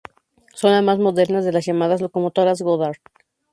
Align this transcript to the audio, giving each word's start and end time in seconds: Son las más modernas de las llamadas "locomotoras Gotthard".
Son 0.55 0.71
las 0.71 0.81
más 0.83 0.97
modernas 0.97 1.45
de 1.45 1.51
las 1.51 1.63
llamadas 1.63 2.01
"locomotoras 2.01 2.63
Gotthard". 2.63 2.97